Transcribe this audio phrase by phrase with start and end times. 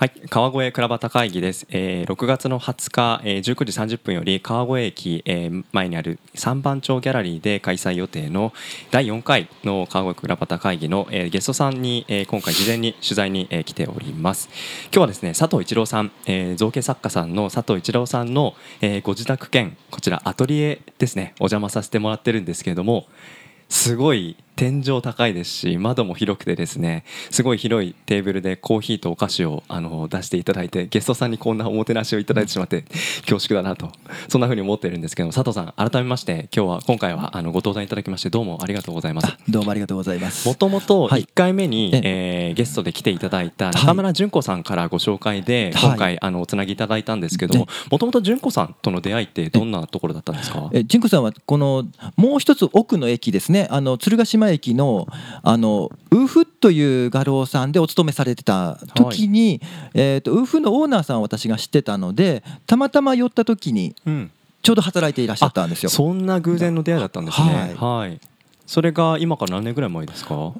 [0.00, 8.52] はい、川越倉端会議です、えー、6月の20日、えー、19時30分より川越駅、えー、前にある三番町ギャラリーで開催予定の
[8.92, 14.48] 第4回の川越倉端会議の、えー、ゲストさんに、えー、今回事前に取材に、えー、来ております。
[14.84, 23.08] 今日はですね佐藤一郎さん、えー、造形作家さんの佐藤一郎さんの、えー、ご自宅兼こちらアトリエですねお邪魔させてもらってるんですけれども
[23.68, 32.82] すごい天井高いですし窓も広くてですねすごい広いテーブルでコーヒーとお菓子をあの出していただいてゲストさんにこんなおもてなしをいただいてしまって
[33.20, 33.92] 恐縮だなと
[34.26, 39.36] そんなふうに思ってるんですけど佐藤さん改めまして今日は今回はあのご登壇いただきましてどうもありがとうございます。
[39.48, 40.48] どうもありがとうございます。
[40.48, 50.68] もともと1回目に、はい、えー、ゲストで来ていただいた中村純子さんからご紹介で、はい、今回あのおつなぎいただいたんですけどももともと純子さんとの出会いってどんなところだったんですか？
[50.72, 51.84] え純子さんはこの
[52.16, 53.68] もう一つ奥の駅ですね。
[53.70, 55.06] あの鶴ヶ島駅の
[55.42, 63.94] あのウーフという画廊さんでお勤めされてた時に、はい、えーと、ウーフのオーナーさんを私が知ってたのでたまたま寄った時に
[64.62, 65.90] ちょうど働いていらっしゃったんですよ。
[65.90, 67.74] そんな偶然の出会いだったんですね。
[67.76, 68.20] はい、はい、
[68.66, 70.52] それが今から何年ぐらい前ですか？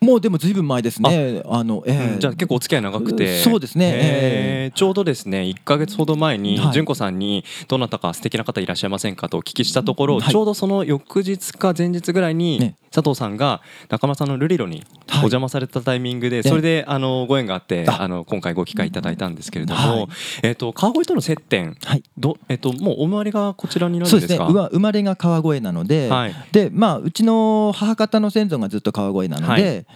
[0.00, 1.42] もうでもずいぶん前ですね。
[1.46, 3.90] あの、えー、じゃあ結構お付き合い長くて、そうですね。
[3.94, 18.10] えー、ちょうどですね、1か月ほど前に純子さんにどなたか素敵な方いらっしゃいませんかとお聞きしたところ、はい、ちょうどその翌日か前日ぐらいに佐藤さんが中村さんのルリロにお邪魔されたタイミングで、それであのご縁があってあ。
[18.10, 20.08] の今回ご機会いただいたんですけれども、
[20.42, 21.76] えっと川越との接点、
[22.18, 24.46] どえっともうお生まれがこちらになるんですか？
[24.46, 26.10] 生まれが川越なので、
[26.52, 29.86] でまあうちの母方の先祖がずっと川越なので。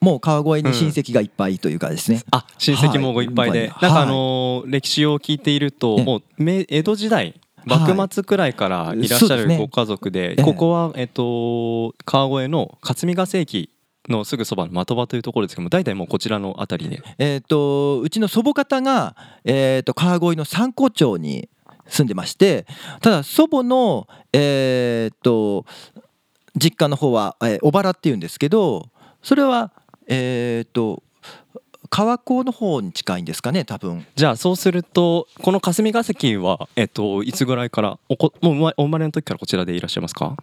[0.00, 13.70] もう川越に親戚がいっぱいというかですね、うん、あ親戚もごいっぱいで、はい、なんかあのー、歴史を聞いていると、もう江戸時代幕末くらいからいらっしゃるご家族で,、ここは、えっと、川越の霞ヶ関駅
[14.08, 21.48] のすぐそばの的場というところですけども大体もうこちらの辺りで、えーと、うちの祖母方が、えーと、川越の三湖町に
[21.88, 22.66] 住んでまして
[23.00, 25.64] ただ祖母の、えーと、
[26.56, 28.90] 実家の方は、えー、小原っていうんですけど
[29.24, 29.72] それは
[30.06, 31.02] えっ、ー、と
[31.90, 34.04] 川港の方に近いんですかね多分。
[34.16, 40.36] じゃあそうするとこの霞が関は、えっと、いつぐらいからおこもうお生まれの時からこちらでいらっしゃいますか？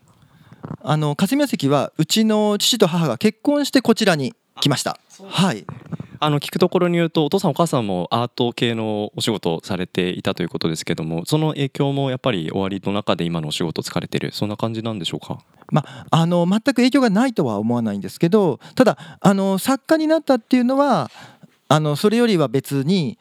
[0.81, 4.99] あの霞が関はうちの父と母が結婚してこちらに来ました。
[5.25, 5.65] はい
[6.23, 15.39] あの聞くところによるとお父さんお母さんもアート系のお仕事をされていたということですけどもその影響もやっぱり終わりの中で今のお仕事を疲れてるそんな感じなんでしょうか？
[15.71, 21.09] まあ、あの全く影響がないとは思わないんですけどただあの作家になったっていうのは
[21.67, 23.17] あのそれよりは別に、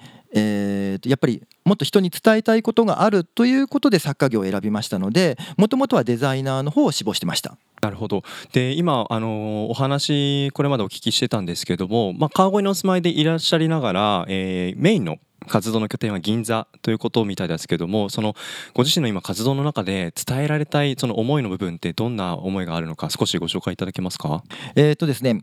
[0.90, 7.56] えー、やっぱりもっと人に伝えたいことがあるということで作家業を選びましたのでもともとはデザイナーの方を志望してました。
[7.82, 15.16] なるほどで今あのお話これまでお聞きしてたんですけども、まあ、川越にお住まいでいらっしゃりながら、えー、メインの
[15.48, 18.34] 活動の拠点は銀座ということみたいですけどもその
[18.74, 24.44] ご自身の今活動の中で伝えられたいその思いの部分ってどんな思いがあるのか少しご紹介いただけますか？
[24.76, 25.42] えっとですね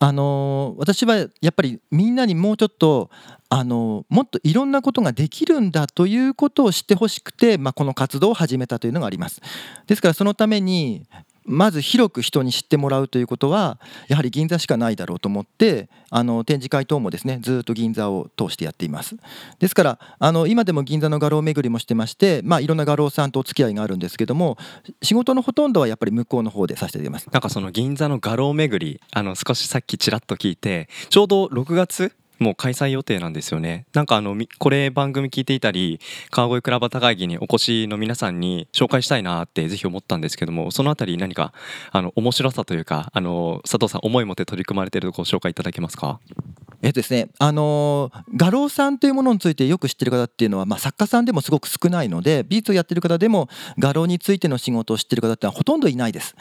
[0.00, 3.10] あの私はやっぱりみんなにもうちょっと
[3.56, 9.40] あのもっといろんなことができるんだということを知ってほしくて、まあ、この活動を始めたというのがあります。
[9.86, 11.06] ですからそのために
[11.44, 13.78] まず広く人に知ってもらうということは
[14.08, 19.16] やはり銀座しかないだろうと思ってあの展示会等もですねずっと銀座を通してやっています
[19.58, 24.56] ですからあの今でも銀座の画廊巡りもしてまして、まあ、いろんな画廊さんとお付き合いがあるんですけども
[25.02, 36.00] 仕事のほとんどはやっぱり向こうの方でさせていただきますなんかその銀座の画廊巡りあの少しさっきちらっと聞いてちょうど6月もう開催予定なんですよねなんかあのこれ番組聞いていたり
[36.30, 41.52] 川越クラブ会議にお越しの皆さんに紹介したいなってぜひ思ったんですけどもそのあたり何か
[41.92, 46.20] あの面白さというかあの佐藤さん思い持って取り組まれているところ紹介いただけますか？
[46.82, 56.34] えっとですね、あの画廊さんというものについてよく知ってる方っていうのは、まあ、作家さんでもすごく少ないので美術をやってる方でも画廊についての仕事を知ってる方ってのはほとんどいないです。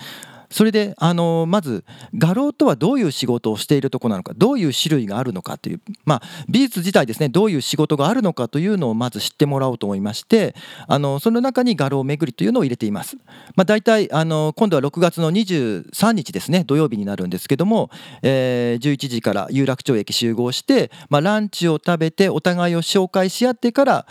[0.54, 1.84] それであのまず
[2.16, 10.54] 画廊とはどういう仕事をしているとこなのかどういう種類があるのかという、まあ、美術自体ですねどういう仕事があるのかというのをまず知ってもらおうと思いまして
[10.88, 13.18] あのその中に画廊巡りというのを入れています。
[13.56, 17.90] まあ、大体あの今度は6月の23日ですね土曜日になるんですけども、
[18.22, 24.06] えー、11時から有楽町駅集合して、まあ、ランチを食べてお互いを紹介し合ってから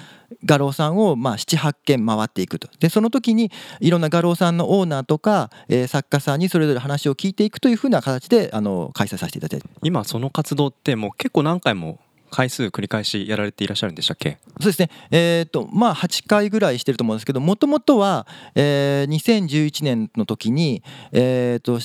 [0.45, 2.69] 画廊さんをまあ78軒回っていくと。
[2.81, 3.51] でその時に
[3.81, 9.67] いろんな画廊さんのオーナーとか、えー、作家さんにそれぞれ話を聞いていくというふうな形であの開催させていただいて。
[9.83, 11.99] 今その活動ってもう結構何回も
[12.31, 14.39] 回数繰り返しやられていらっしゃるんでしたっけ？
[14.59, 20.83] そうですね、えーとまあ、8回ぐらいしてると思うんですけどもともとは、えー、2011年の時に、
[21.13, 21.79] えーと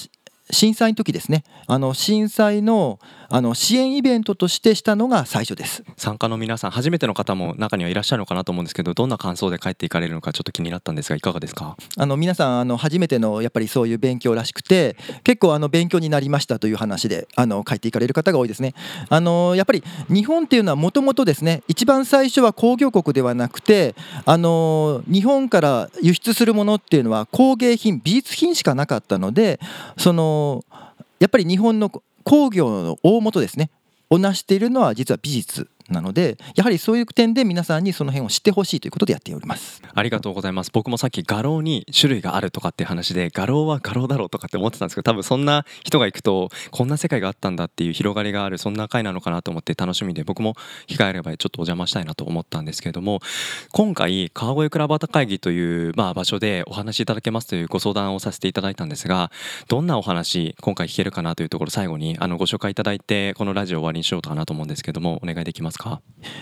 [0.52, 1.44] 震災の時ですね。
[1.68, 3.00] あの震災の
[3.30, 5.84] あの支援イベントとしてしたのが最初です。
[5.98, 11.76] 参加の皆さん初めての方も中にはいらっしゃるのかなと思うんですけどどんな感想で帰っていかれるのかちょっと気になったんですがいかがですか？
[11.98, 14.96] あの皆さんあの初めてのやっぱりそういう勉強らしくて
[15.26, 18.74] 結構あの勉強になりましたという話であの帰っていかれる方が多いですね。
[19.10, 29.60] あのやっぱり日本っていうのはもともとですね一番最初は工業国ではなくてあの日本から輸出するものっていうのは工芸品美術品しかなかったので
[29.98, 30.37] その
[31.20, 31.90] やっぱり日本の
[32.24, 33.70] 工業の大元ですね。
[34.10, 35.70] を成しているのは実は美術。
[35.90, 39.82] なのでやはりそういう点で皆さんにその辺を知ってほしいということでやっております。
[39.94, 40.72] ありがとうございます。
[40.72, 50.56] 僕もさっき画廊に種類があるとかって話で画廊は画廊だろうとかって思ってたんですけど多分そんな人が行くとこんな世界があったんだっていう広がりがあるそんな回なのかなと思って楽しみで僕も
[50.88, 53.20] 機会あればちょっとお邪魔したいなと思ったんですけれども
[53.72, 59.32] 今回川越クラブタ会議という、まあ、場所でお話しいただけますというご相談をさせていただいたんですが
[59.68, 66.02] どんなお話今回聞けるかなというところ最後にあのご紹介いただいてこのラジオ終わりにしようかなと思うんですけどもお願いできますか？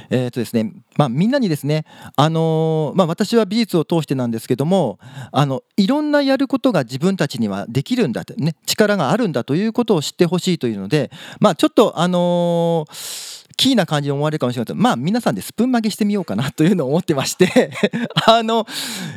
[0.10, 1.86] えーとですねまあ、みんなにですね、
[2.16, 5.00] あのー、まあ、私は美術を通してなんですけども
[5.32, 14.78] あのいろんなやることが自分たちにはできるんだって、ね、力があるんだということを知ってほしいというので、まあ、ちょっと、あのーキーな感じに思われるかもしれません。
[14.78, 17.72] まあ皆さんでスプーン曲げしてみようかなというのを思ってまして。
[18.28, 18.68] あの、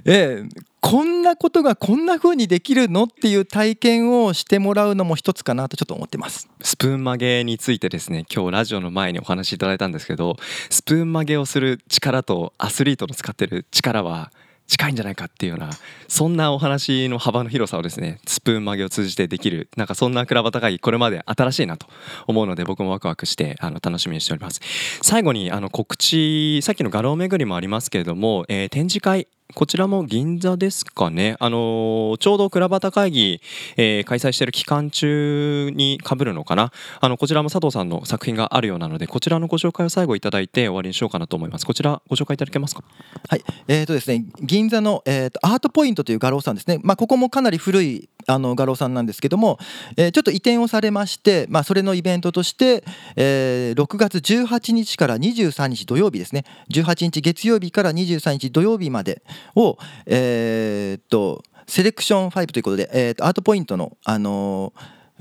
[0.05, 6.49] えー、こんなことがこんな風にできるのっていう体験をしてもらうのも一つかなとちょっと思ってます。
[6.63, 10.37] スプーン曲げについてですね今日ラジオの前にお話しいただいたんですけど
[10.71, 14.31] スプーン曲げをする力とアスリートの使ってる力は
[14.69, 15.71] 近いんじゃないかっていうような
[16.07, 21.87] そんなお話の幅の広さをですねスプーン曲げを通じてできるなんかそんなクラバ高いこれまで新しいなと
[22.27, 24.61] 思うので僕もワクワクしてあの楽しみにしております。
[25.03, 33.41] 最後にあの告知さっきの画廊巡りもありますけれども、えー、展示会こちらも銀座ですかね、あのちょうど倉端会議、
[33.79, 36.71] えー、開催している期間中にかぶるのかな。
[37.01, 41.65] あのこちらも佐藤さんの作品があるようなのでこちらのご紹介を最後いただいて終わりにしようかなと思います。
[41.65, 42.85] こちらご紹介いただけますか？
[43.27, 43.45] はい。
[43.69, 49.59] えーとですね銀座の、えーと、アートポイントという画廊さんですね、まあ、ここもかなり古いあの画廊さんなんですけども、
[49.97, 52.85] えー、ちょっと移転をされまして、まあ、それのイベントとして、
[53.17, 56.45] えー、6月18日から23日土曜日ですね。
[56.71, 59.23] 18日月曜日から23日土曜日まで
[59.55, 64.73] を、えー、っとセレクション5ということで、えー、とアートポイントの、あの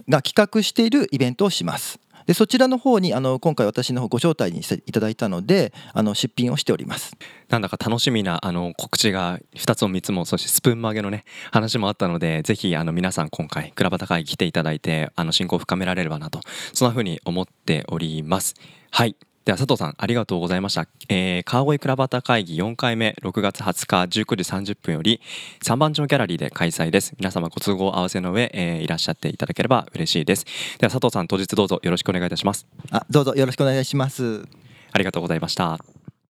[0.07, 1.99] ー、が企画しているイベントをします。
[2.27, 7.13] でそちらの方にあの今回私の方ご招待にしていただいたのであの出品をしております。
[7.47, 16.41] なんだか楽しみなあの告知が2つも3つもそしてスプーン曲げのね話もあったのでぜひあの皆さん今回倉端会議来ていただいてあの進行を深められればなと
[16.73, 18.55] そんな風に思っております。
[18.91, 19.15] はい。
[19.47, 25.21] では佐藤さんありがとうございました、えー、川越倉端会議4回目6月20日19時30分より
[25.63, 27.13] 3番町ギャラリーで開催です。
[27.17, 30.43] 皆様ご都合合わせの上、えー、いらっしゃっていただければ嬉しいです。
[30.79, 32.67] では佐藤さん当日どうぞよろしくお願いいたします。
[32.91, 34.43] あどうぞよろしくお願いします。
[34.91, 35.96] ありがとうございました